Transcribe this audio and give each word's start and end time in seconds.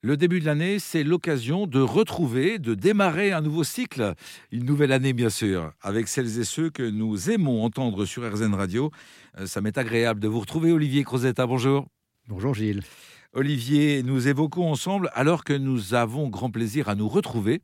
Le 0.00 0.16
début 0.16 0.38
de 0.38 0.44
l'année, 0.44 0.78
c'est 0.78 1.02
l'occasion 1.02 1.66
de 1.66 1.80
retrouver, 1.80 2.60
de 2.60 2.74
démarrer 2.74 3.32
un 3.32 3.40
nouveau 3.40 3.64
cycle, 3.64 4.14
une 4.52 4.64
nouvelle 4.64 4.92
année 4.92 5.12
bien 5.12 5.28
sûr, 5.28 5.72
avec 5.80 6.06
celles 6.06 6.38
et 6.38 6.44
ceux 6.44 6.70
que 6.70 6.88
nous 6.88 7.30
aimons 7.30 7.64
entendre 7.64 8.04
sur 8.04 8.22
RZN 8.22 8.54
Radio. 8.54 8.92
Euh, 9.40 9.46
ça 9.46 9.60
m'est 9.60 9.76
agréable 9.76 10.20
de 10.20 10.28
vous 10.28 10.38
retrouver, 10.38 10.70
Olivier 10.70 11.02
Crozetta. 11.02 11.48
Bonjour. 11.48 11.88
Bonjour 12.28 12.54
Gilles. 12.54 12.82
Olivier, 13.32 14.04
nous 14.04 14.28
évoquons 14.28 14.70
ensemble, 14.70 15.10
alors 15.14 15.42
que 15.42 15.52
nous 15.52 15.94
avons 15.94 16.28
grand 16.28 16.52
plaisir 16.52 16.88
à 16.88 16.94
nous 16.94 17.08
retrouver, 17.08 17.60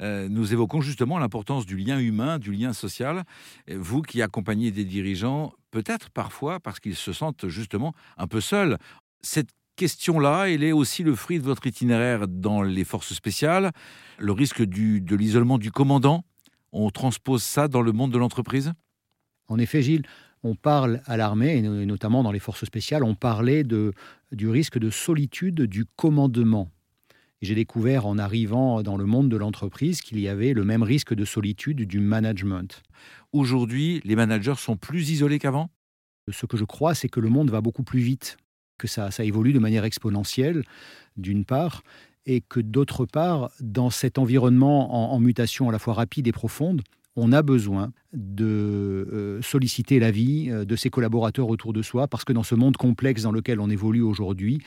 euh, 0.00 0.28
nous 0.28 0.52
évoquons 0.52 0.80
justement 0.80 1.20
l'importance 1.20 1.66
du 1.66 1.76
lien 1.76 2.00
humain, 2.00 2.40
du 2.40 2.50
lien 2.50 2.72
social. 2.72 3.22
Vous 3.68 4.02
qui 4.02 4.22
accompagnez 4.22 4.72
des 4.72 4.84
dirigeants, 4.84 5.52
peut-être 5.70 6.10
parfois 6.10 6.58
parce 6.58 6.80
qu'ils 6.80 6.96
se 6.96 7.12
sentent 7.12 7.46
justement 7.46 7.94
un 8.18 8.26
peu 8.26 8.40
seuls. 8.40 8.76
Cette 9.22 9.50
question-là, 9.76 10.46
elle 10.46 10.64
est 10.64 10.72
aussi 10.72 11.02
le 11.02 11.14
fruit 11.14 11.38
de 11.38 11.44
votre 11.44 11.66
itinéraire 11.66 12.26
dans 12.26 12.62
les 12.62 12.84
forces 12.84 13.12
spéciales, 13.12 13.70
le 14.18 14.32
risque 14.32 14.62
de 14.62 15.16
l'isolement 15.16 15.58
du 15.58 15.70
commandant. 15.70 16.24
On 16.72 16.90
transpose 16.90 17.42
ça 17.42 17.68
dans 17.68 17.82
le 17.82 17.92
monde 17.92 18.10
de 18.10 18.18
l'entreprise? 18.18 18.72
En 19.48 19.58
effet, 19.58 19.82
Gilles, 19.82 20.04
on 20.42 20.54
parle 20.54 21.00
à 21.06 21.16
l'armée, 21.16 21.56
et 21.56 21.62
notamment 21.62 22.22
dans 22.22 22.32
les 22.32 22.40
forces 22.40 22.64
spéciales, 22.64 23.04
on 23.04 23.14
parlait 23.14 23.64
de, 23.64 23.92
du 24.32 24.48
risque 24.48 24.78
de 24.78 24.90
solitude 24.90 25.62
du 25.62 25.84
commandement. 25.84 26.70
J'ai 27.42 27.54
découvert 27.54 28.06
en 28.06 28.18
arrivant 28.18 28.82
dans 28.82 28.96
le 28.96 29.04
monde 29.04 29.28
de 29.28 29.36
l'entreprise 29.36 30.00
qu'il 30.00 30.18
y 30.18 30.28
avait 30.28 30.54
le 30.54 30.64
même 30.64 30.82
risque 30.82 31.14
de 31.14 31.24
solitude 31.24 31.82
du 31.82 32.00
management. 32.00 32.82
Aujourd'hui, 33.32 34.00
les 34.04 34.16
managers 34.16 34.54
sont 34.56 34.76
plus 34.76 35.10
isolés 35.10 35.38
qu'avant? 35.38 35.70
Ce 36.28 36.46
que 36.46 36.56
je 36.56 36.64
crois, 36.64 36.94
c'est 36.94 37.08
que 37.08 37.20
le 37.20 37.28
monde 37.28 37.50
va 37.50 37.60
beaucoup 37.60 37.84
plus 37.84 38.00
vite 38.00 38.38
que 38.78 38.86
ça, 38.86 39.10
évolue 39.20 39.52
de 39.52 39.58
manière 39.58 39.84
exponentielle, 39.84 40.64
d'une 41.16 41.44
part, 41.44 41.82
et 42.26 42.40
que 42.40 42.60
d'autre 42.60 43.06
part, 43.06 43.50
dans 43.60 43.90
cet 43.90 44.18
environnement 44.18 45.12
en, 45.14 45.18
mutation 45.20 45.68
à 45.68 45.72
la 45.72 45.78
fois 45.78 45.94
rapide 45.94 46.26
et 46.26 46.32
profonde, 46.32 46.82
on 47.14 47.32
a 47.32 47.40
besoin 47.42 47.92
de 48.12 48.44
euh, 48.44 49.42
solliciter 49.42 49.98
l'avis 49.98 50.50
euh, 50.50 50.64
de 50.66 50.76
ses 50.76 50.90
collaborateurs 50.90 51.48
autour 51.48 51.72
de 51.72 51.80
soi, 51.80 52.08
parce 52.08 52.24
que 52.24 52.32
dans 52.32 52.42
ce 52.42 52.54
monde 52.54 52.76
complexe 52.76 53.22
dans 53.22 53.32
lequel 53.32 53.58
on 53.58 53.70
évolue 53.70 54.02
aujourd'hui, 54.02 54.60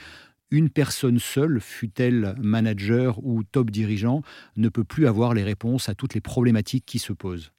une 0.52 0.70
personne 0.70 1.20
seule, 1.20 1.60
fût-elle 1.60 2.36
manager 2.40 3.24
ou 3.24 3.44
top 3.44 3.72
dirigeant, 3.72 4.22
ne 4.58 4.70
peut 4.70 4.84
plus 4.84 5.08
avoir 5.08 5.34
les 5.34 5.44
réponses 5.44 5.90
à 5.90 5.96
toutes 5.96 6.14
les 6.14 6.22
problématiques 6.22 6.86
qui 6.86 7.00
se 7.00 7.14
posent. 7.14 7.52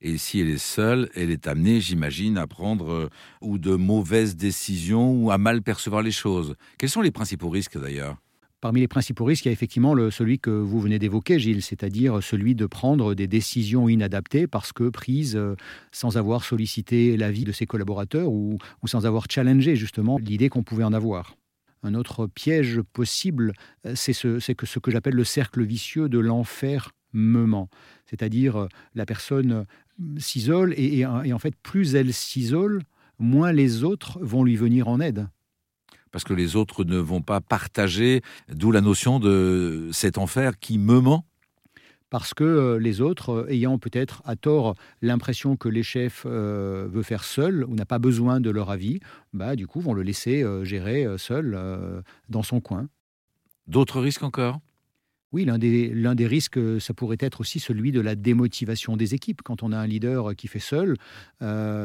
Et 0.00 0.16
si 0.16 0.40
elle 0.40 0.48
est 0.48 0.58
seule, 0.58 1.10
elle 1.14 1.30
est 1.30 1.46
amenée, 1.46 1.80
j'imagine, 1.80 2.38
à 2.38 2.46
prendre 2.46 2.90
euh, 2.90 3.08
ou 3.42 3.58
de 3.58 3.74
mauvaises 3.74 4.36
décisions 4.36 5.12
ou 5.24 5.30
à 5.30 5.38
mal 5.38 5.62
percevoir 5.62 6.02
les 6.02 6.10
choses. 6.10 6.54
Quels 6.78 6.90
sont 6.90 7.02
les 7.02 7.10
principaux 7.10 7.50
risques 7.50 7.78
d'ailleurs? 7.78 8.16
Parmi 8.60 8.80
les 8.80 8.88
principaux 8.88 9.24
risques, 9.24 9.44
il 9.44 9.48
y 9.48 9.50
a 9.50 9.52
effectivement 9.52 9.94
le, 9.94 10.10
celui 10.10 10.40
que 10.40 10.50
vous 10.50 10.80
venez 10.80 10.98
d'évoquer, 10.98 11.38
Gilles, 11.38 11.62
c'est-à-dire 11.62 12.20
celui 12.24 12.56
de 12.56 12.66
prendre 12.66 13.14
des 13.14 13.28
décisions 13.28 13.88
inadaptées 13.88 14.48
parce 14.48 14.72
que 14.72 14.88
prises 14.88 15.36
euh, 15.36 15.54
sans 15.92 16.16
avoir 16.16 16.42
sollicité 16.42 17.16
l'avis 17.16 17.44
de 17.44 17.52
ses 17.52 17.66
collaborateurs 17.66 18.32
ou, 18.32 18.58
ou 18.82 18.88
sans 18.88 19.06
avoir 19.06 19.26
challengé 19.30 19.76
justement 19.76 20.18
l'idée 20.18 20.48
qu'on 20.48 20.64
pouvait 20.64 20.82
en 20.82 20.92
avoir. 20.92 21.36
Un 21.82 21.94
autre 21.94 22.26
piège 22.26 22.80
possible, 22.92 23.52
euh, 23.86 23.92
c'est 23.94 24.12
ce, 24.12 24.52
que, 24.52 24.66
ce 24.66 24.78
que 24.78 24.90
j'appelle 24.90 25.14
le 25.14 25.24
cercle 25.24 25.62
vicieux 25.62 26.08
de 26.08 26.18
l'enfermement. 26.18 27.68
C'est-à-dire, 28.06 28.56
euh, 28.56 28.68
la 28.94 29.06
personne 29.06 29.52
euh, 29.52 29.64
s'isole 30.18 30.74
et, 30.76 31.04
en 31.06 31.38
fait, 31.38 31.54
plus 31.56 31.94
elle 31.94 32.12
s'isole, 32.12 32.82
moins 33.18 33.52
les 33.52 33.84
autres 33.84 34.18
vont 34.20 34.44
lui 34.44 34.56
venir 34.56 34.88
en 34.88 35.00
aide 35.00 35.28
parce 36.10 36.24
que 36.24 36.32
les 36.32 36.56
autres 36.56 36.84
ne 36.84 36.96
vont 36.96 37.20
pas 37.20 37.42
partager, 37.42 38.22
d'où 38.48 38.72
la 38.72 38.80
notion 38.80 39.20
de 39.20 39.90
cet 39.92 40.16
enfer 40.16 40.58
qui 40.58 40.78
me 40.78 41.00
ment 41.00 41.26
parce 42.10 42.34
que 42.34 42.44
euh, 42.44 42.78
les 42.78 43.00
autres, 43.00 43.30
euh, 43.30 43.52
ayant 43.52 43.78
peut-être 43.78 44.22
à 44.24 44.36
tort 44.36 44.74
l'impression 45.02 45.56
que 45.56 45.68
les 45.68 45.82
chefs 45.82 46.24
euh, 46.26 46.88
veulent 46.90 47.04
faire 47.04 47.24
seuls 47.24 47.64
ou 47.64 47.74
n'a 47.74 47.86
pas 47.86 47.98
besoin 47.98 48.40
de 48.40 48.50
leur 48.50 48.70
avis, 48.70 49.00
bah, 49.32 49.56
du 49.56 49.66
coup 49.66 49.80
vont 49.80 49.94
le 49.94 50.02
laisser 50.02 50.44
gérer 50.64 51.06
seul 51.18 51.58
dans 52.28 52.42
son 52.42 52.60
coin. 52.60 52.88
D'autres 53.66 54.00
risques 54.00 54.22
encore? 54.22 54.60
Oui, 55.32 55.44
l'un 55.44 55.58
des, 55.58 55.92
l'un 55.92 56.14
des 56.14 56.26
risques, 56.26 56.58
ça 56.80 56.94
pourrait 56.94 57.18
être 57.20 57.40
aussi 57.40 57.60
celui 57.60 57.92
de 57.92 58.00
la 58.00 58.14
démotivation 58.14 58.96
des 58.96 59.14
équipes. 59.14 59.42
Quand 59.42 59.62
on 59.62 59.72
a 59.72 59.78
un 59.78 59.86
leader 59.86 60.34
qui 60.36 60.48
fait 60.48 60.58
seul, 60.58 60.96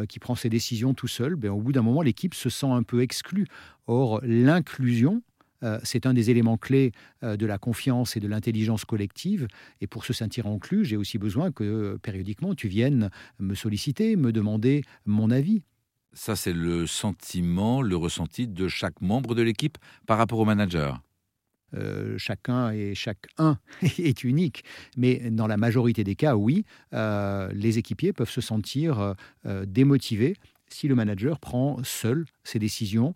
qui 0.08 0.20
prend 0.20 0.36
ses 0.36 0.50
décisions 0.50 0.94
tout 0.94 1.08
seul, 1.08 1.36
ben, 1.36 1.52
au 1.52 1.60
bout 1.60 1.74
d'un 1.74 1.82
moment, 1.82 2.02
l'équipe 2.02 2.34
se 2.34 2.50
sent 2.50 2.70
un 2.70 2.84
peu 2.84 3.02
exclue. 3.02 3.48
Or, 3.88 4.22
l'inclusion, 4.24 5.22
euh, 5.64 5.80
c'est 5.84 6.06
un 6.06 6.14
des 6.14 6.30
éléments 6.30 6.58
clés 6.58 6.92
euh, 7.24 7.38
de 7.38 7.46
la 7.46 7.58
confiance 7.58 8.18
et 8.18 8.20
de 8.20 8.28
l'intelligence 8.28 8.86
collective. 8.86 9.48
Et 9.82 9.88
pour 9.88 10.06
se 10.06 10.14
sentir 10.14 10.48
inclus, 10.48 10.86
j'ai 10.86 10.98
aussi 10.98 11.18
besoin 11.18 11.52
que 11.52 11.64
euh, 11.64 11.98
périodiquement 11.98 12.54
tu 12.56 12.68
viennes 12.68 13.10
me 13.40 13.56
solliciter, 13.56 14.16
me 14.16 14.32
demander 14.32 14.84
mon 15.06 15.32
avis. 15.32 15.64
Ça, 16.14 16.36
c'est 16.36 16.54
le 16.54 16.86
sentiment, 16.86 17.82
le 17.82 17.96
ressenti 17.96 18.48
de 18.48 18.68
chaque 18.68 19.02
membre 19.02 19.34
de 19.34 19.42
l'équipe 19.42 19.78
par 20.06 20.18
rapport 20.18 20.40
au 20.40 20.46
manager. 20.46 21.02
chacun 22.18 22.70
et 22.72 22.94
chaque 22.94 23.26
un 23.40 23.58
est 23.82 24.24
unique. 24.24 24.64
Mais 24.96 25.32
dans 25.32 25.48
la 25.48 25.58
majorité 25.58 26.04
des 26.04 26.16
cas, 26.16 26.36
oui, 26.36 26.66
les 26.92 27.78
équipiers 27.80 28.14
peuvent 28.14 28.30
se 28.30 28.42
sentir 28.42 29.16
démotivés 29.66 30.36
si 30.68 30.88
le 30.88 30.94
manager 30.94 31.40
prend 31.40 31.84
seul 31.84 32.26
ses 32.44 32.60
décisions 32.60 33.16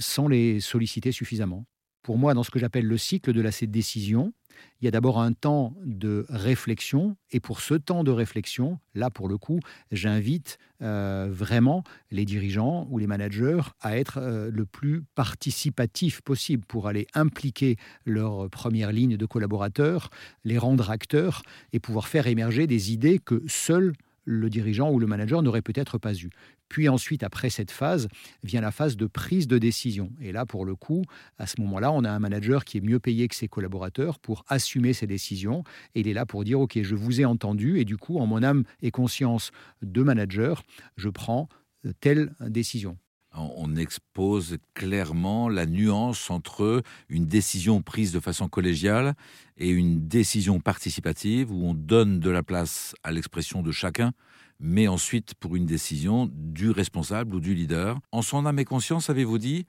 sans 0.00 0.26
les 0.26 0.58
solliciter 0.58 1.12
suffisamment 1.12 1.64
pour 2.02 2.18
moi, 2.18 2.34
dans 2.34 2.42
ce 2.42 2.50
que 2.50 2.58
j'appelle 2.58 2.86
le 2.86 2.98
cycle 2.98 3.32
de 3.32 3.40
la 3.40 3.50
décision, 3.62 4.32
il 4.80 4.84
y 4.84 4.88
a 4.88 4.90
d'abord 4.90 5.20
un 5.20 5.32
temps 5.32 5.74
de 5.84 6.26
réflexion, 6.28 7.16
et 7.30 7.40
pour 7.40 7.60
ce 7.60 7.74
temps 7.74 8.04
de 8.04 8.10
réflexion, 8.10 8.78
là 8.94 9.10
pour 9.10 9.28
le 9.28 9.38
coup, 9.38 9.60
j'invite 9.92 10.58
euh, 10.82 11.28
vraiment 11.30 11.84
les 12.10 12.24
dirigeants 12.24 12.86
ou 12.90 12.98
les 12.98 13.06
managers 13.06 13.62
à 13.80 13.96
être 13.96 14.18
euh, 14.18 14.50
le 14.52 14.66
plus 14.66 15.02
participatif 15.14 16.20
possible 16.20 16.64
pour 16.66 16.88
aller 16.88 17.06
impliquer 17.14 17.76
leur 18.04 18.50
première 18.50 18.92
ligne 18.92 19.16
de 19.16 19.26
collaborateurs, 19.26 20.10
les 20.44 20.58
rendre 20.58 20.90
acteurs 20.90 21.42
et 21.72 21.78
pouvoir 21.78 22.08
faire 22.08 22.26
émerger 22.26 22.66
des 22.66 22.92
idées 22.92 23.18
que 23.18 23.42
seuls 23.46 23.92
le 24.24 24.50
dirigeant 24.50 24.90
ou 24.90 24.98
le 24.98 25.06
manager 25.06 25.42
n'aurait 25.42 25.62
peut-être 25.62 25.98
pas 25.98 26.14
eu. 26.14 26.30
Puis 26.68 26.88
ensuite, 26.88 27.22
après 27.22 27.50
cette 27.50 27.70
phase, 27.70 28.08
vient 28.42 28.60
la 28.60 28.70
phase 28.70 28.96
de 28.96 29.06
prise 29.06 29.46
de 29.46 29.58
décision. 29.58 30.10
Et 30.20 30.32
là, 30.32 30.46
pour 30.46 30.64
le 30.64 30.74
coup, 30.74 31.04
à 31.38 31.46
ce 31.46 31.60
moment-là, 31.60 31.92
on 31.92 32.04
a 32.04 32.10
un 32.10 32.18
manager 32.18 32.64
qui 32.64 32.78
est 32.78 32.80
mieux 32.80 32.98
payé 32.98 33.28
que 33.28 33.34
ses 33.34 33.48
collaborateurs 33.48 34.18
pour 34.18 34.44
assumer 34.48 34.92
ses 34.92 35.06
décisions. 35.06 35.64
Et 35.94 36.00
il 36.00 36.08
est 36.08 36.14
là 36.14 36.26
pour 36.26 36.44
dire, 36.44 36.60
OK, 36.60 36.78
je 36.80 36.94
vous 36.94 37.20
ai 37.20 37.24
entendu, 37.24 37.78
et 37.78 37.84
du 37.84 37.96
coup, 37.96 38.18
en 38.18 38.26
mon 38.26 38.42
âme 38.42 38.64
et 38.80 38.90
conscience 38.90 39.50
de 39.82 40.02
manager, 40.02 40.62
je 40.96 41.08
prends 41.08 41.48
euh, 41.84 41.92
telle 42.00 42.34
décision 42.40 42.96
on 43.34 43.76
expose 43.76 44.58
clairement 44.74 45.48
la 45.48 45.66
nuance 45.66 46.30
entre 46.30 46.82
une 47.08 47.26
décision 47.26 47.82
prise 47.82 48.12
de 48.12 48.20
façon 48.20 48.48
collégiale 48.48 49.14
et 49.56 49.70
une 49.70 50.06
décision 50.06 50.60
participative 50.60 51.50
où 51.50 51.64
on 51.66 51.74
donne 51.74 52.20
de 52.20 52.30
la 52.30 52.42
place 52.42 52.94
à 53.02 53.10
l'expression 53.10 53.62
de 53.62 53.72
chacun, 53.72 54.12
mais 54.60 54.88
ensuite 54.88 55.34
pour 55.34 55.56
une 55.56 55.66
décision 55.66 56.30
du 56.32 56.70
responsable 56.70 57.34
ou 57.34 57.40
du 57.40 57.54
leader. 57.54 57.98
En 58.12 58.22
son 58.22 58.46
âme 58.46 58.58
et 58.58 58.64
conscience, 58.64 59.10
avez-vous 59.10 59.38
dit? 59.38 59.66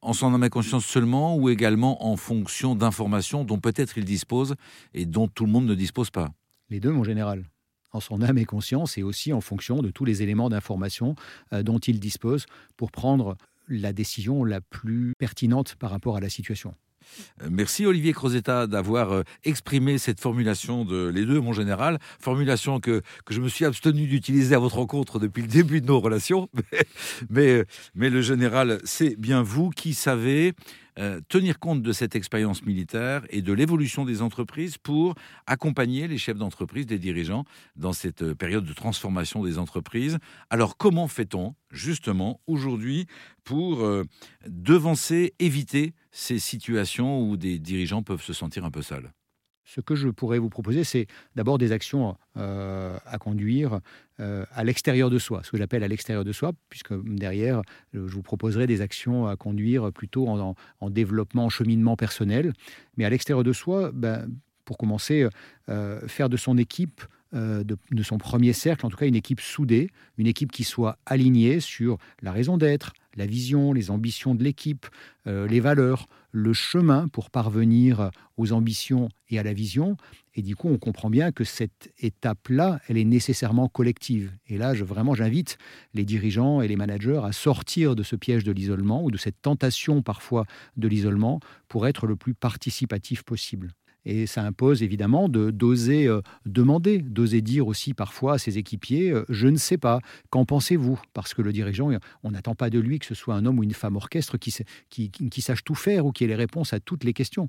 En 0.00 0.12
son 0.12 0.34
âme 0.34 0.44
et 0.44 0.50
conscience 0.50 0.84
seulement 0.84 1.36
ou 1.36 1.48
également 1.48 2.04
en 2.06 2.16
fonction 2.16 2.74
d'informations 2.74 3.44
dont 3.44 3.58
peut-être 3.58 3.96
il 3.96 4.04
dispose 4.04 4.54
et 4.92 5.06
dont 5.06 5.28
tout 5.28 5.46
le 5.46 5.52
monde 5.52 5.66
ne 5.66 5.74
dispose 5.74 6.10
pas? 6.10 6.30
Les 6.68 6.80
deux, 6.80 6.92
mon 6.92 7.04
général 7.04 7.44
en 7.94 8.00
son 8.00 8.20
âme 8.20 8.38
et 8.38 8.44
conscience 8.44 8.98
et 8.98 9.02
aussi 9.02 9.32
en 9.32 9.40
fonction 9.40 9.80
de 9.80 9.90
tous 9.90 10.04
les 10.04 10.22
éléments 10.22 10.50
d'information 10.50 11.14
euh, 11.52 11.62
dont 11.62 11.78
il 11.78 12.00
dispose 12.00 12.46
pour 12.76 12.90
prendre 12.90 13.36
la 13.68 13.92
décision 13.92 14.44
la 14.44 14.60
plus 14.60 15.14
pertinente 15.18 15.76
par 15.76 15.90
rapport 15.90 16.16
à 16.16 16.20
la 16.20 16.28
situation. 16.28 16.74
Euh, 17.42 17.48
merci 17.50 17.86
Olivier 17.86 18.12
Crozetta 18.12 18.66
d'avoir 18.66 19.12
euh, 19.12 19.22
exprimé 19.44 19.98
cette 19.98 20.20
formulation 20.20 20.84
de 20.84 21.08
les 21.08 21.24
deux, 21.24 21.40
mon 21.40 21.52
général, 21.52 21.98
formulation 22.20 22.80
que, 22.80 23.02
que 23.24 23.34
je 23.34 23.40
me 23.40 23.48
suis 23.48 23.64
abstenu 23.64 24.06
d'utiliser 24.06 24.54
à 24.54 24.58
votre 24.58 24.76
rencontre 24.76 25.18
depuis 25.18 25.42
le 25.42 25.48
début 25.48 25.80
de 25.80 25.86
nos 25.86 26.00
relations. 26.00 26.48
Mais, 27.30 27.64
mais, 27.94 28.10
le 28.10 28.20
général, 28.20 28.78
c'est 28.84 29.16
bien 29.16 29.42
vous 29.42 29.70
qui 29.70 29.94
savez 29.94 30.54
euh, 30.96 31.20
tenir 31.28 31.58
compte 31.58 31.82
de 31.82 31.92
cette 31.92 32.14
expérience 32.14 32.64
militaire 32.64 33.24
et 33.30 33.42
de 33.42 33.52
l'évolution 33.52 34.04
des 34.04 34.22
entreprises 34.22 34.78
pour 34.78 35.16
accompagner 35.46 36.06
les 36.06 36.18
chefs 36.18 36.36
d'entreprise, 36.36 36.86
des 36.86 37.00
dirigeants, 37.00 37.44
dans 37.74 37.92
cette 37.92 38.22
euh, 38.22 38.34
période 38.36 38.64
de 38.64 38.72
transformation 38.72 39.42
des 39.42 39.58
entreprises. 39.58 40.18
Alors 40.50 40.76
comment 40.76 41.08
fait-on 41.08 41.56
justement 41.72 42.40
aujourd'hui 42.46 43.06
pour 43.42 43.82
euh, 43.82 44.04
devancer, 44.46 45.34
éviter 45.40 45.94
ces 46.14 46.38
situations 46.38 47.20
où 47.28 47.36
des 47.36 47.58
dirigeants 47.58 48.04
peuvent 48.04 48.22
se 48.22 48.32
sentir 48.32 48.64
un 48.64 48.70
peu 48.70 48.82
seuls 48.82 49.10
Ce 49.64 49.80
que 49.80 49.96
je 49.96 50.08
pourrais 50.08 50.38
vous 50.38 50.48
proposer, 50.48 50.84
c'est 50.84 51.08
d'abord 51.34 51.58
des 51.58 51.72
actions 51.72 52.16
euh, 52.36 52.96
à 53.04 53.18
conduire 53.18 53.80
euh, 54.20 54.46
à 54.52 54.62
l'extérieur 54.62 55.10
de 55.10 55.18
soi, 55.18 55.42
ce 55.42 55.50
que 55.50 55.56
j'appelle 55.56 55.82
à 55.82 55.88
l'extérieur 55.88 56.24
de 56.24 56.30
soi, 56.30 56.52
puisque 56.68 56.94
derrière, 57.02 57.62
je 57.92 57.98
vous 57.98 58.22
proposerai 58.22 58.68
des 58.68 58.80
actions 58.80 59.26
à 59.26 59.34
conduire 59.34 59.92
plutôt 59.92 60.28
en, 60.28 60.90
développement, 60.90 61.46
en 61.46 61.48
cheminement 61.48 61.96
personnel. 61.96 62.52
Mais 62.96 63.04
à 63.04 63.10
l'extérieur 63.10 63.42
de 63.42 63.52
soi, 63.52 63.90
ben, 63.92 64.28
pour 64.64 64.78
commencer, 64.78 65.28
euh, 65.68 66.06
faire 66.06 66.28
de 66.28 66.36
son 66.36 66.56
équipe 66.56 67.02
de, 67.32 68.02
son 68.04 68.16
premier 68.16 68.52
cercle, 68.52 68.86
en 68.86 68.90
tout 68.90 68.96
cas 68.96 69.08
une 69.08 69.16
équipe 69.16 69.40
soudée, 69.40 69.90
une 70.18 70.28
équipe 70.28 70.52
qui 70.52 70.62
soit 70.62 70.98
alignée 71.04 71.58
sur 71.58 71.98
la 72.22 72.30
raison 72.30 72.56
d'être, 72.58 72.92
la 73.16 73.26
vision, 73.26 73.72
les 73.72 73.90
ambitions 73.90 74.34
de 74.34 74.42
l'équipe, 74.42 74.86
euh, 75.26 75.46
les 75.46 75.60
valeurs, 75.60 76.06
le 76.30 76.52
chemin 76.52 77.08
pour 77.08 77.30
parvenir 77.30 78.10
aux 78.36 78.52
ambitions 78.52 79.08
et 79.28 79.38
à 79.38 79.42
la 79.42 79.52
vision. 79.52 79.96
Et 80.34 80.42
du 80.42 80.56
coup, 80.56 80.68
on 80.68 80.78
comprend 80.78 81.10
bien 81.10 81.30
que 81.30 81.44
cette 81.44 81.92
étape-là, 82.00 82.80
elle 82.88 82.98
est 82.98 83.04
nécessairement 83.04 83.68
collective. 83.68 84.32
Et 84.48 84.58
là, 84.58 84.74
je, 84.74 84.84
vraiment, 84.84 85.14
j'invite 85.14 85.58
les 85.94 86.04
dirigeants 86.04 86.60
et 86.60 86.68
les 86.68 86.76
managers 86.76 87.20
à 87.22 87.32
sortir 87.32 87.94
de 87.94 88.02
ce 88.02 88.16
piège 88.16 88.42
de 88.42 88.52
l'isolement 88.52 89.04
ou 89.04 89.10
de 89.10 89.16
cette 89.16 89.40
tentation 89.40 90.02
parfois 90.02 90.44
de 90.76 90.88
l'isolement 90.88 91.40
pour 91.68 91.86
être 91.86 92.06
le 92.06 92.16
plus 92.16 92.34
participatif 92.34 93.22
possible. 93.22 93.72
Et 94.06 94.26
ça 94.26 94.42
impose 94.44 94.82
évidemment 94.82 95.28
de 95.28 95.50
d'oser 95.50 96.06
euh, 96.06 96.20
demander, 96.46 96.98
d'oser 96.98 97.40
dire 97.40 97.66
aussi 97.66 97.94
parfois 97.94 98.34
à 98.34 98.38
ses 98.38 98.58
équipiers 98.58 99.10
euh, 99.10 99.24
je 99.28 99.48
ne 99.48 99.56
sais 99.56 99.78
pas, 99.78 100.00
qu'en 100.30 100.44
pensez-vous? 100.44 101.00
Parce 101.12 101.34
que 101.34 101.42
le 101.42 101.52
dirigeant, 101.52 101.90
on 102.22 102.30
n'attend 102.30 102.54
pas 102.54 102.70
de 102.70 102.78
lui 102.78 102.98
que 102.98 103.06
ce 103.06 103.14
soit 103.14 103.34
un 103.34 103.46
homme 103.46 103.58
ou 103.58 103.62
une 103.62 103.72
femme 103.72 103.96
orchestre 103.96 104.36
qui, 104.36 104.54
qui, 104.90 105.10
qui 105.10 105.40
sache 105.40 105.64
tout 105.64 105.74
faire 105.74 106.06
ou 106.06 106.12
qui 106.12 106.24
ait 106.24 106.28
les 106.28 106.34
réponses 106.34 106.72
à 106.72 106.80
toutes 106.80 107.04
les 107.04 107.12
questions. 107.12 107.48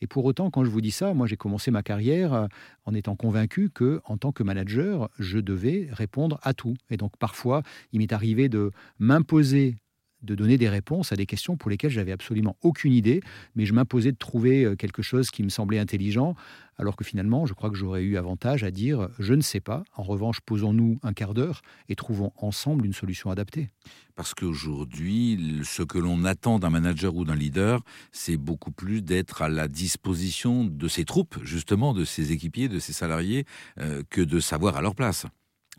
Et 0.00 0.06
pour 0.06 0.24
autant, 0.26 0.50
quand 0.50 0.64
je 0.64 0.70
vous 0.70 0.80
dis 0.80 0.90
ça, 0.90 1.14
moi 1.14 1.26
j'ai 1.26 1.36
commencé 1.36 1.70
ma 1.70 1.82
carrière 1.82 2.34
euh, 2.34 2.46
en 2.84 2.94
étant 2.94 3.16
convaincu 3.16 3.70
que, 3.70 4.00
en 4.04 4.18
tant 4.18 4.32
que 4.32 4.42
manager, 4.42 5.08
je 5.18 5.38
devais 5.38 5.88
répondre 5.90 6.38
à 6.42 6.52
tout. 6.52 6.74
Et 6.90 6.96
donc 6.96 7.16
parfois, 7.18 7.62
il 7.92 8.00
m'est 8.00 8.12
arrivé 8.12 8.48
de 8.48 8.72
m'imposer 8.98 9.76
de 10.26 10.34
donner 10.34 10.58
des 10.58 10.68
réponses 10.68 11.12
à 11.12 11.16
des 11.16 11.26
questions 11.26 11.56
pour 11.56 11.70
lesquelles 11.70 11.90
j'avais 11.90 12.12
absolument 12.12 12.56
aucune 12.62 12.92
idée, 12.92 13.22
mais 13.54 13.64
je 13.64 13.72
m'imposais 13.72 14.12
de 14.12 14.16
trouver 14.16 14.64
euh, 14.64 14.76
quelque 14.76 15.02
chose 15.02 15.30
qui 15.30 15.42
me 15.42 15.48
semblait 15.48 15.78
intelligent, 15.78 16.34
alors 16.78 16.96
que 16.96 17.04
finalement, 17.04 17.46
je 17.46 17.54
crois 17.54 17.70
que 17.70 17.76
j'aurais 17.76 18.02
eu 18.02 18.16
avantage 18.16 18.64
à 18.64 18.70
dire 18.70 19.08
je 19.18 19.34
ne 19.34 19.40
sais 19.40 19.60
pas. 19.60 19.84
En 19.96 20.02
revanche, 20.02 20.40
posons-nous 20.40 20.98
un 21.02 21.12
quart 21.12 21.32
d'heure 21.32 21.62
et 21.88 21.94
trouvons 21.94 22.32
ensemble 22.36 22.84
une 22.84 22.92
solution 22.92 23.30
adaptée. 23.30 23.70
Parce 24.14 24.34
qu'aujourd'hui, 24.34 25.60
ce 25.64 25.82
que 25.82 25.98
l'on 25.98 26.24
attend 26.24 26.58
d'un 26.58 26.70
manager 26.70 27.14
ou 27.14 27.24
d'un 27.24 27.36
leader, 27.36 27.82
c'est 28.12 28.36
beaucoup 28.36 28.72
plus 28.72 29.02
d'être 29.02 29.42
à 29.42 29.48
la 29.48 29.68
disposition 29.68 30.64
de 30.64 30.88
ses 30.88 31.04
troupes, 31.04 31.38
justement, 31.44 31.94
de 31.94 32.04
ses 32.04 32.32
équipiers, 32.32 32.68
de 32.68 32.78
ses 32.78 32.92
salariés, 32.92 33.44
euh, 33.78 34.02
que 34.10 34.20
de 34.20 34.40
savoir 34.40 34.76
à 34.76 34.82
leur 34.82 34.94
place. 34.94 35.26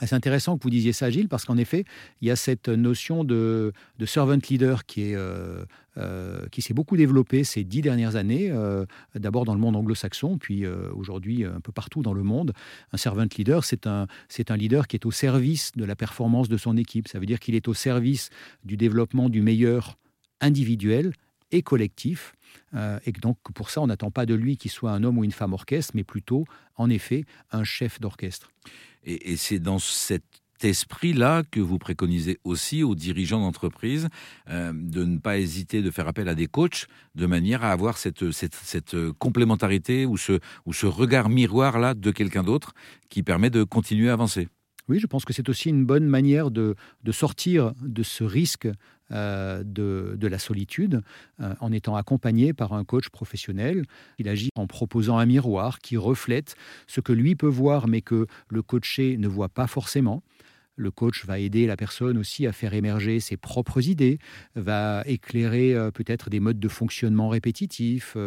C'est 0.05 0.13
intéressant 0.13 0.57
que 0.57 0.63
vous 0.63 0.69
disiez 0.69 0.93
ça, 0.93 1.09
Gilles, 1.09 1.27
parce 1.27 1.43
qu'en 1.43 1.57
effet, 1.57 1.83
il 2.21 2.27
y 2.27 2.31
a 2.31 2.35
cette 2.35 2.69
notion 2.69 3.23
de, 3.23 3.73
servant 4.05 4.37
leader 4.47 4.85
qui 4.85 5.15
euh, 5.15 5.65
euh, 5.97 6.45
s'est 6.55 6.75
beaucoup 6.75 6.97
développée 6.97 7.43
ces 7.43 7.63
dix 7.63 7.81
dernières 7.81 8.15
années, 8.15 8.51
euh, 8.51 8.85
d'abord 9.15 9.43
dans 9.43 9.55
le 9.55 9.59
monde 9.59 9.75
anglo-saxon, 9.75 10.37
puis 10.37 10.67
aujourd'hui 10.67 11.45
un 11.45 11.59
peu 11.61 11.71
partout 11.71 12.03
dans 12.03 12.13
le 12.13 12.21
monde. 12.21 12.53
Un 12.93 12.97
servant 12.97 13.25
leader, 13.37 13.63
c'est 13.63 13.87
un 13.87 14.07
leader 14.55 14.87
qui 14.87 14.97
est 14.97 15.05
au 15.05 15.11
service 15.11 15.71
de 15.75 15.83
la 15.83 15.95
performance 15.95 16.47
de 16.47 16.57
son 16.57 16.77
équipe. 16.77 17.07
Ça 17.07 17.17
veut 17.17 17.25
dire 17.25 17.39
qu'il 17.39 17.55
est 17.55 17.67
au 17.67 17.73
service 17.73 18.29
du 18.63 18.77
développement 18.77 19.29
du 19.29 19.41
meilleur 19.41 19.97
individuel 20.41 21.13
et 21.51 21.61
collectif. 21.61 22.33
et 22.75 23.11
donc, 23.11 23.37
pour 23.53 23.69
ça, 23.69 23.81
on 23.81 23.87
n'attend 23.87 24.11
pas 24.11 24.25
de 24.25 24.33
lui 24.33 24.57
qu'il 24.57 24.71
soit 24.71 24.91
un 24.91 25.03
homme 25.03 25.17
ou 25.17 25.23
une 25.23 25.31
femme 25.31 25.53
orchestre, 25.53 25.93
mais 25.95 26.03
plutôt, 26.03 26.45
en 26.75 26.89
effet, 26.89 27.25
un 27.51 27.63
chef 27.63 27.99
d'orchestre. 27.99 28.51
Et, 29.03 29.37
c'est 29.37 29.59
dans 29.59 29.79
cet 29.79 30.23
esprit-là 30.61 31.43
que 31.49 31.59
vous 31.59 31.77
préconisez 31.77 32.39
aussi 32.43 32.83
aux 32.83 32.95
dirigeants 32.95 33.39
d'entreprise 33.39 34.09
euh, 34.49 34.73
de 34.73 35.05
ne 35.05 35.17
pas 35.17 35.37
hésiter 35.37 35.81
de 35.81 35.91
faire 35.91 36.07
appel 36.07 36.27
à 36.27 36.35
des 36.35 36.47
coachs 36.47 36.87
de 37.15 37.25
manière 37.25 37.63
à 37.63 37.71
avoir 37.71 37.97
cette, 37.97 38.31
cette, 38.31 38.95
complémentarité 39.19 40.05
ou 40.05 40.17
ce, 40.17 40.39
ou 40.65 40.73
ce 40.73 40.87
regard 40.87 41.29
miroir-là 41.29 41.93
de 41.93 42.11
quelqu'un 42.11 42.43
d'autre 42.43 42.73
qui 43.09 43.23
permet 43.23 43.49
de 43.49 43.63
continuer 43.63 44.09
à 44.09 44.13
avancer. 44.13 44.47
Oui, 44.89 44.99
je 44.99 45.07
pense 45.07 45.25
que 45.25 45.33
c'est 45.33 45.49
aussi 45.49 45.69
une 45.69 45.85
bonne 45.85 46.07
manière 46.07 46.49
de, 46.49 46.75
de 47.03 47.11
sortir 47.11 47.73
de 47.81 48.03
ce 48.03 48.23
risque 48.23 48.67
euh, 49.13 49.63
de, 49.63 50.27
la 50.27 50.39
solitude 50.39 51.01
euh, 51.39 51.53
en 51.61 51.71
étant 51.71 51.95
accompagné 51.95 52.51
par 52.51 52.73
un 52.73 52.83
coach 52.83 53.07
professionnel. 53.07 53.85
Il 54.17 54.27
agit 54.27 54.49
en 54.55 54.67
proposant 54.67 55.17
un 55.17 55.25
miroir 55.25 55.79
qui 55.79 55.95
reflète 55.95 56.57
ce 56.87 56.99
que 56.99 57.13
lui 57.13 57.35
peut 57.35 57.47
voir 57.47 57.87
mais 57.87 58.01
que 58.01 58.27
le 58.49 58.61
coaché 58.61 59.15
ne 59.15 59.29
voit 59.29 59.47
pas 59.47 59.67
forcément. 59.67 60.23
Le 60.75 60.91
coach 60.91 61.25
va 61.25 61.39
aider 61.39 61.67
la 61.67 61.77
personne 61.77 62.17
aussi 62.17 62.45
à 62.45 62.51
faire 62.51 62.73
émerger 62.73 63.21
ses 63.21 63.37
propres 63.37 63.87
idées, 63.87 64.19
va 64.55 65.03
éclairer 65.05 65.73
euh, 65.73 65.89
peut-être 65.89 66.29
des 66.29 66.41
modes 66.41 66.59
de 66.59 66.67
fonctionnement 66.67 67.29
répétitifs, 67.29 68.17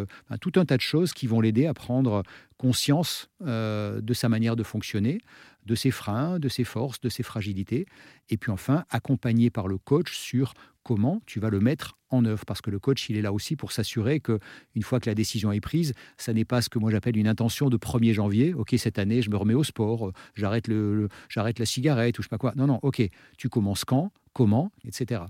tout 0.41 0.53
un 0.57 0.65
tas 0.65 0.79
de 0.79 0.83
choses 0.83 1.13
qui 1.13 1.27
vont 1.27 1.43
l'aider 1.43 1.67
à 1.67 1.75
prendre 1.75 2.23
conscience 2.57 3.29
de 3.41 4.13
sa 4.13 4.29
manière 4.29 4.57
de 4.57 4.63
fonctionner, 4.63 5.21
de 5.67 5.75
ses 5.75 5.91
freins, 5.91 6.39
de 6.39 6.49
ses 6.49 6.65
forces, 6.65 7.01
de 7.01 7.09
ses 7.09 7.23
fragilités, 7.23 7.87
et 8.29 8.37
puis 8.37 8.51
enfin 8.51 8.85
accompagné 8.91 9.51
par 9.51 9.69
le 9.69 9.79
coach 9.79 10.17
sur 10.17 10.55
comment 10.83 11.21
tu 11.27 11.41
vas 11.41 11.51
le 11.51 11.61
mettre 11.61 11.99
en 12.09 12.25
œuvre. 12.25 12.45
Parce 12.45 12.61
que 12.61 12.71
le 12.71 12.79
coach, 12.79 13.09
il 13.11 13.17
est 13.17 13.23
là 13.23 13.33
aussi 13.33 13.57
pour 13.57 13.73
s'assurer 13.73 14.21
que 14.21 14.39
une 14.75 14.83
fois 14.83 15.01
que 15.01 15.09
la 15.09 15.15
décision 15.15 15.53
est 15.53 15.61
prise, 15.61 15.95
ça 16.17 16.33
n'est 16.33 16.45
pas 16.45 16.63
ce 16.63 16.69
que 16.69 16.79
moi 16.79 16.91
j'appelle 16.91 17.17
une 17.17 17.29
intention 17.29 17.69
de 17.69 17.77
1er 17.77 18.13
janvier. 18.13 18.55
Ok, 18.55 18.75
cette 18.79 18.99
année, 18.99 19.23
je 19.23 19.31
me 19.31 19.37
remets 19.37 19.55
au 19.55 19.65
sport, 19.65 20.13
j'arrête 20.35 20.69
le, 20.69 21.09
j'arrête 21.29 21.59
la 21.59 21.67
cigarette 21.67 22.19
ou 22.19 22.23
je 22.23 22.27
sais 22.27 22.31
pas 22.31 22.39
quoi. 22.39 22.53
Non, 22.57 22.67
non. 22.67 22.81
Ok, 22.83 23.03
tu 23.37 23.49
commences 23.49 23.85
quand, 23.85 24.13
comment, 24.33 24.73
etc. 24.85 25.23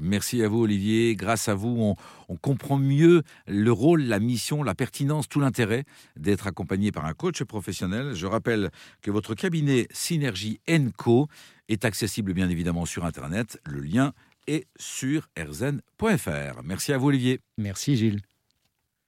Merci 0.00 0.42
à 0.42 0.48
vous, 0.48 0.60
Olivier. 0.60 1.14
Grâce 1.16 1.48
à 1.48 1.54
vous, 1.54 1.96
on, 2.28 2.36
comprend 2.36 2.78
mieux 2.78 3.22
le 3.46 3.72
rôle, 3.72 4.02
la 4.02 4.18
mission, 4.18 4.62
la 4.62 4.74
pertinence, 4.74 5.28
tout 5.28 5.40
l'intérêt 5.40 5.84
d'être 6.16 6.46
accompagné 6.46 6.92
par 6.92 7.04
un 7.04 7.12
coach 7.12 7.42
professionnel. 7.44 8.14
Je 8.14 8.26
rappelle 8.26 8.70
que 9.02 9.10
votre 9.10 9.34
cabinet 9.34 9.86
Synergie 9.92 10.60
Co 10.96 11.28
est 11.68 11.84
accessible 11.84 12.32
bien 12.32 12.48
évidemment 12.48 12.86
sur 12.86 13.04
Internet. 13.04 13.60
Le 13.66 13.80
lien 13.80 14.12
est 14.46 14.66
sur 14.78 15.28
erzen.fr. 15.36 16.62
Merci 16.64 16.92
à 16.92 16.98
vous, 16.98 17.08
Olivier. 17.08 17.40
Merci, 17.58 17.96
Gilles. 17.96 18.22